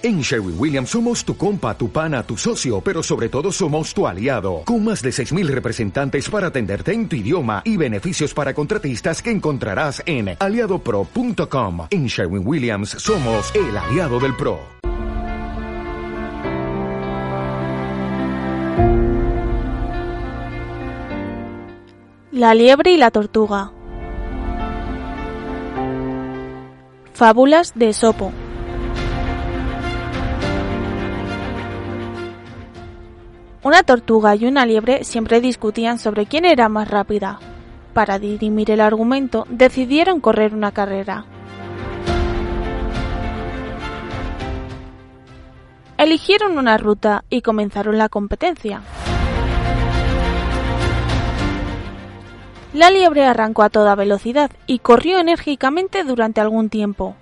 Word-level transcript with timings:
En 0.00 0.20
Sherwin 0.20 0.54
Williams 0.56 0.90
somos 0.90 1.24
tu 1.24 1.36
compa, 1.36 1.76
tu 1.76 1.90
pana, 1.90 2.22
tu 2.22 2.36
socio, 2.36 2.80
pero 2.80 3.02
sobre 3.02 3.28
todo 3.28 3.50
somos 3.50 3.92
tu 3.92 4.06
aliado, 4.06 4.62
con 4.64 4.84
más 4.84 5.02
de 5.02 5.10
6.000 5.10 5.48
representantes 5.48 6.30
para 6.30 6.46
atenderte 6.46 6.92
en 6.92 7.08
tu 7.08 7.16
idioma 7.16 7.62
y 7.64 7.76
beneficios 7.76 8.32
para 8.32 8.54
contratistas 8.54 9.20
que 9.20 9.32
encontrarás 9.32 10.00
en 10.06 10.36
aliadopro.com. 10.38 11.88
En 11.90 12.06
Sherwin 12.06 12.46
Williams 12.46 12.90
somos 12.90 13.52
el 13.56 13.76
aliado 13.76 14.20
del 14.20 14.36
PRO. 14.36 14.60
La 22.30 22.54
liebre 22.54 22.92
y 22.92 22.96
la 22.98 23.10
tortuga. 23.10 23.72
Fábulas 27.14 27.72
de 27.74 27.92
Sopo. 27.92 28.32
Una 33.68 33.82
tortuga 33.82 34.34
y 34.34 34.46
una 34.46 34.64
liebre 34.64 35.04
siempre 35.04 35.42
discutían 35.42 35.98
sobre 35.98 36.24
quién 36.24 36.46
era 36.46 36.70
más 36.70 36.88
rápida. 36.88 37.38
Para 37.92 38.18
dirimir 38.18 38.70
el 38.70 38.80
argumento, 38.80 39.46
decidieron 39.50 40.20
correr 40.20 40.54
una 40.54 40.72
carrera. 40.72 41.26
Eligieron 45.98 46.56
una 46.56 46.78
ruta 46.78 47.24
y 47.28 47.42
comenzaron 47.42 47.98
la 47.98 48.08
competencia. 48.08 48.80
La 52.72 52.90
liebre 52.90 53.26
arrancó 53.26 53.64
a 53.64 53.68
toda 53.68 53.94
velocidad 53.96 54.50
y 54.66 54.78
corrió 54.78 55.18
enérgicamente 55.18 56.04
durante 56.04 56.40
algún 56.40 56.70
tiempo. 56.70 57.16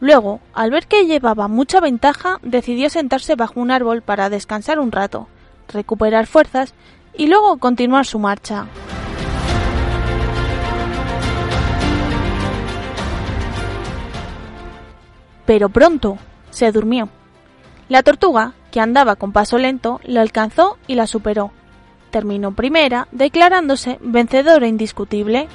Luego, 0.00 0.40
al 0.54 0.72
ver 0.72 0.88
que 0.88 1.06
llevaba 1.06 1.46
mucha 1.46 1.78
ventaja, 1.78 2.40
decidió 2.42 2.90
sentarse 2.90 3.36
bajo 3.36 3.60
un 3.60 3.70
árbol 3.70 4.02
para 4.02 4.28
descansar 4.28 4.80
un 4.80 4.90
rato 4.90 5.28
recuperar 5.68 6.26
fuerzas 6.26 6.74
y 7.14 7.26
luego 7.26 7.58
continuar 7.58 8.06
su 8.06 8.18
marcha. 8.18 8.66
Pero 15.44 15.68
pronto 15.68 16.18
se 16.50 16.72
durmió. 16.72 17.08
La 17.88 18.02
tortuga, 18.02 18.54
que 18.72 18.80
andaba 18.80 19.16
con 19.16 19.32
paso 19.32 19.58
lento, 19.58 20.00
la 20.02 20.20
alcanzó 20.20 20.76
y 20.86 20.96
la 20.96 21.06
superó. 21.06 21.52
Terminó 22.10 22.52
primera, 22.52 23.06
declarándose 23.12 23.98
vencedora 24.00 24.66
indiscutible. 24.66 25.48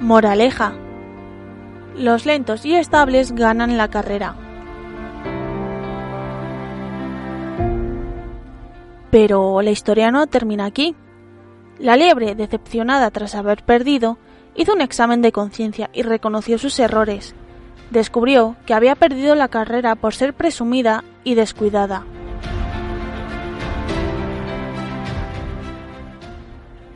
Moraleja 0.00 0.72
los 1.98 2.26
lentos 2.26 2.64
y 2.64 2.74
estables 2.74 3.32
ganan 3.32 3.76
la 3.76 3.88
carrera. 3.88 4.36
Pero 9.10 9.62
la 9.62 9.70
historia 9.70 10.10
no 10.10 10.26
termina 10.26 10.66
aquí. 10.66 10.94
La 11.78 11.96
liebre, 11.96 12.34
decepcionada 12.34 13.10
tras 13.10 13.34
haber 13.34 13.62
perdido, 13.62 14.18
hizo 14.54 14.72
un 14.72 14.80
examen 14.80 15.22
de 15.22 15.32
conciencia 15.32 15.90
y 15.92 16.02
reconoció 16.02 16.58
sus 16.58 16.78
errores. 16.78 17.34
Descubrió 17.90 18.56
que 18.66 18.74
había 18.74 18.94
perdido 18.94 19.34
la 19.34 19.48
carrera 19.48 19.94
por 19.94 20.14
ser 20.14 20.34
presumida 20.34 21.04
y 21.24 21.34
descuidada. 21.34 22.04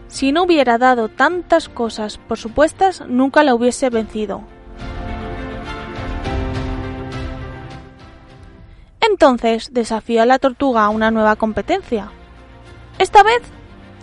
Si 0.09 0.33
no 0.33 0.43
hubiera 0.43 0.77
dado 0.77 1.09
tantas 1.09 1.69
cosas 1.69 2.19
por 2.19 2.37
supuestas, 2.37 3.05
nunca 3.07 3.43
la 3.45 3.55
hubiese 3.55 3.89
vencido. 3.89 4.43
Entonces 9.11 9.73
desafió 9.73 10.23
a 10.23 10.27
la 10.27 10.39
tortuga 10.39 10.85
a 10.85 10.89
una 10.89 11.11
nueva 11.11 11.35
competencia. 11.35 12.11
Esta 12.99 13.23
vez, 13.23 13.43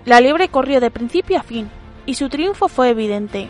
la 0.06 0.20
liebre 0.20 0.50
corrió 0.50 0.82
de 0.82 0.92
principio 0.92 1.40
a 1.40 1.44
fin, 1.44 1.70
y 2.06 2.16
su 2.16 2.28
triunfo 2.28 2.68
fue 2.68 2.90
evidente. 2.90 3.50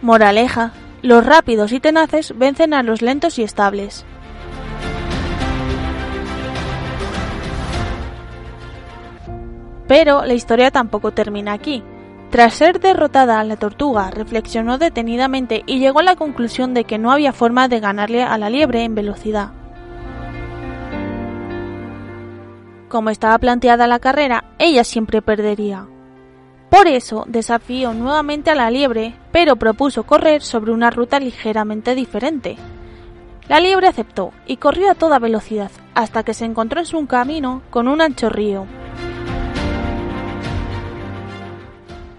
Moraleja, 0.00 0.72
los 1.02 1.24
rápidos 1.24 1.72
y 1.72 1.80
tenaces 1.80 2.36
vencen 2.36 2.72
a 2.72 2.82
los 2.82 3.02
lentos 3.02 3.38
y 3.38 3.42
estables. 3.42 4.06
Pero 9.86 10.24
la 10.24 10.34
historia 10.34 10.70
tampoco 10.70 11.12
termina 11.12 11.52
aquí. 11.52 11.82
Tras 12.30 12.54
ser 12.54 12.78
derrotada, 12.78 13.42
la 13.42 13.56
tortuga 13.56 14.10
reflexionó 14.10 14.76
detenidamente 14.76 15.62
y 15.66 15.78
llegó 15.78 16.00
a 16.00 16.02
la 16.02 16.16
conclusión 16.16 16.74
de 16.74 16.84
que 16.84 16.98
no 16.98 17.10
había 17.10 17.32
forma 17.32 17.68
de 17.68 17.80
ganarle 17.80 18.22
a 18.22 18.36
la 18.36 18.50
liebre 18.50 18.84
en 18.84 18.94
velocidad. 18.94 19.50
Como 22.88 23.08
estaba 23.10 23.38
planteada 23.38 23.86
la 23.86 23.98
carrera, 23.98 24.44
ella 24.58 24.84
siempre 24.84 25.22
perdería. 25.22 25.86
Por 26.68 26.86
eso 26.86 27.24
desafió 27.26 27.94
nuevamente 27.94 28.50
a 28.50 28.54
la 28.54 28.70
liebre, 28.70 29.14
pero 29.32 29.56
propuso 29.56 30.02
correr 30.02 30.42
sobre 30.42 30.72
una 30.72 30.90
ruta 30.90 31.18
ligeramente 31.18 31.94
diferente. 31.94 32.56
La 33.48 33.60
liebre 33.60 33.88
aceptó 33.88 34.32
y 34.46 34.58
corrió 34.58 34.90
a 34.90 34.94
toda 34.94 35.18
velocidad 35.18 35.70
hasta 35.94 36.22
que 36.22 36.34
se 36.34 36.44
encontró 36.44 36.80
en 36.80 36.86
su 36.86 37.06
camino 37.06 37.62
con 37.70 37.88
un 37.88 38.02
ancho 38.02 38.28
río. 38.28 38.66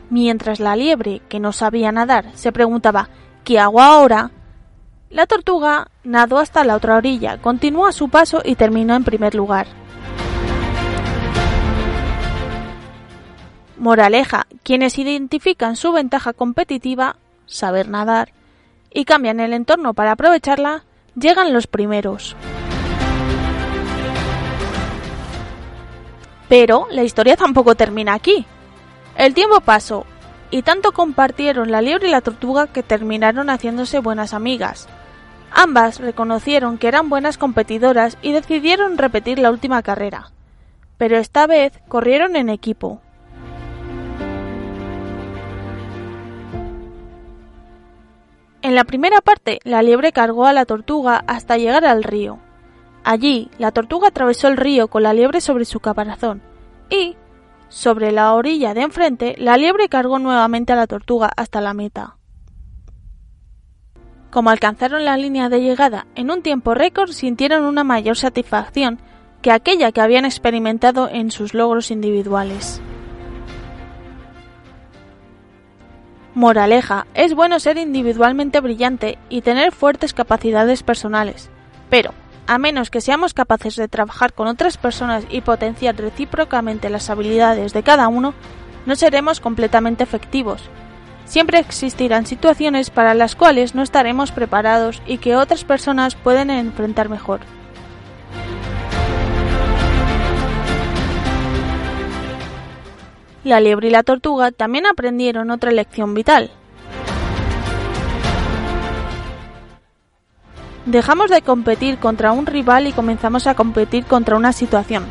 Mientras 0.09 0.59
la 0.59 0.75
liebre, 0.75 1.22
que 1.30 1.40
no 1.40 1.52
sabía 1.52 1.92
nadar, 1.92 2.31
se 2.34 2.52
preguntaba 2.52 3.09
¿qué 3.44 3.59
hago 3.59 3.81
ahora? 3.81 4.31
La 5.09 5.28
tortuga 5.28 5.90
nadó 6.03 6.40
hasta 6.40 6.64
la 6.64 6.75
otra 6.75 6.97
orilla, 6.97 7.40
continuó 7.40 7.86
a 7.86 7.92
su 7.92 8.09
paso 8.09 8.42
y 8.44 8.56
terminó 8.56 8.96
en 8.96 9.03
primer 9.03 9.36
lugar. 9.36 9.68
Moraleja, 13.78 14.46
quienes 14.64 15.00
identifican 15.00 15.75
su 15.75 15.92
ventaja 15.94 16.34
competitiva, 16.34 17.16
saber 17.46 17.88
nadar, 17.88 18.34
y 18.91 19.06
cambian 19.06 19.40
el 19.40 19.53
entorno 19.53 19.94
para 19.94 20.12
aprovecharla, 20.12 20.84
llegan 21.16 21.53
los 21.53 21.68
primeros. 21.68 22.36
Pero 26.50 26.88
la 26.91 27.03
historia 27.03 27.38
tampoco 27.38 27.76
termina 27.76 28.16
aquí. 28.16 28.46
El 29.19 29.34
tiempo 29.34 29.59
pasó, 29.59 30.06
y 30.50 30.62
tanto 30.62 30.94
compartieron 30.94 31.72
la 31.72 31.81
liebre 31.81 32.07
y 32.07 32.12
la 32.12 32.22
tortuga 32.22 32.68
que 32.68 32.84
terminaron 32.84 33.50
haciéndose 33.50 34.00
buenas 34.00 34.34
amigas. 34.34 34.88
Ambas 35.52 36.00
reconocieron 36.00 36.78
que 36.78 36.88
eran 36.88 37.09
buenas 37.09 37.38
competidoras 37.38 38.18
y 38.22 38.31
decidieron 38.31 38.97
repetir 38.97 39.38
la 39.38 39.52
última 39.52 39.84
carrera. 39.84 40.31
Pero 40.97 41.18
esta 41.18 41.47
vez 41.47 41.74
corrieron 41.90 42.38
en 42.38 42.47
equipo. 42.47 43.02
En 48.62 48.74
la 48.74 48.85
primera 48.85 49.19
parte, 49.19 49.59
la 49.66 49.84
liebre 49.84 50.13
cargó 50.13 50.46
a 50.46 50.53
la 50.53 50.63
tortuga 50.63 51.25
hasta 51.28 51.58
llegar 51.58 51.84
al 51.84 52.03
río. 52.03 52.40
Allí, 53.03 53.52
la 53.58 53.74
tortuga 53.74 54.08
atravesó 54.08 54.47
el 54.47 54.56
río 54.56 54.88
con 54.88 55.03
la 55.03 55.13
liebre 55.13 55.41
sobre 55.41 55.66
su 55.66 55.81
caparazón 55.81 56.41
y, 56.90 57.18
sobre 57.69 58.12
la 58.12 58.34
orilla 58.34 58.74
de 58.74 58.81
enfrente, 58.81 59.35
la 59.38 59.57
liebre 59.57 59.88
cargó 59.88 60.19
nuevamente 60.19 60.74
a 60.74 60.75
la 60.75 60.88
tortuga 60.88 61.31
hasta 61.38 61.62
la 61.62 61.74
meta. 61.74 62.18
Como 64.31 64.50
alcanzaron 64.50 65.06
la 65.06 65.18
línea 65.18 65.50
de 65.50 65.62
llegada 65.62 66.06
en 66.16 66.29
un 66.29 66.44
tiempo 66.44 66.74
récord, 66.74 67.12
sintieron 67.12 67.63
una 67.63 67.84
mayor 67.84 68.18
satisfacción 68.18 69.00
que 69.41 69.52
aquella 69.52 69.91
que 69.91 70.02
habían 70.02 70.25
experimentado 70.25 71.09
en 71.09 71.31
sus 71.31 71.53
logros 71.53 71.90
individuales. 71.91 72.81
Moraleja, 76.35 77.08
es 77.16 77.34
bueno 77.34 77.59
ser 77.59 77.78
individualmente 77.78 78.59
brillante 78.59 79.17
y 79.29 79.41
tener 79.41 79.72
fuertes 79.72 80.14
capacidades 80.14 80.84
personales, 80.84 81.49
pero 81.90 82.14
a 82.49 82.57
menos 82.57 82.90
que 82.90 82.99
seamos 82.99 83.35
capaces 83.35 83.75
de 83.75 83.87
trabajar 83.87 84.34
con 84.34 84.47
otras 84.47 84.78
personas 84.78 85.23
y 85.29 85.41
potenciar 85.41 85.96
recíprocamente 85.96 86.90
las 86.90 87.11
habilidades 87.11 87.73
de 87.73 87.84
cada 87.84 88.07
uno, 88.07 88.34
no 88.87 88.96
seremos 88.96 89.40
completamente 89.40 90.03
efectivos. 90.03 90.63
Siempre 91.25 91.59
existirán 91.59 92.25
situaciones 92.25 92.90
para 92.90 93.13
las 93.13 93.35
cuales 93.35 93.75
no 93.75 93.84
estaremos 93.84 94.31
preparados 94.31 94.99
y 95.05 95.19
que 95.19 95.35
otras 95.35 95.63
personas 95.63 96.16
pueden 96.16 96.49
enfrentar 96.49 97.07
mejor. 97.07 97.41
La 103.43 103.59
liebre 103.59 103.90
y 103.90 103.91
la 103.91 104.02
tortuga 104.02 104.52
también 104.52 104.87
aprendieron 104.87 105.52
otra 105.52 105.69
lección 105.69 106.16
vital. 106.16 106.49
Dejamos 110.90 111.30
de 111.30 111.44
competir 111.44 112.00
contra 112.00 112.32
un 112.32 112.47
rival 112.47 112.88
y 112.88 112.94
comenzamos 112.94 113.46
a 113.46 113.53
competir 113.53 114.06
contra 114.06 114.36
una 114.36 114.53
situación. 114.53 115.06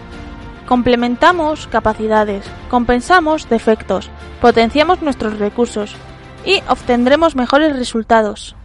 Complementamos 0.66 1.68
capacidades, 1.68 2.44
compensamos 2.68 3.48
defectos, 3.48 4.10
potenciamos 4.40 5.02
nuestros 5.02 5.38
recursos 5.38 5.94
y 6.44 6.60
obtendremos 6.68 7.36
mejores 7.36 7.76
resultados. 7.76 8.56